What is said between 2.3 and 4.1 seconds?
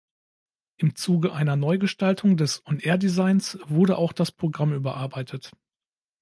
des On-Air Designs wurde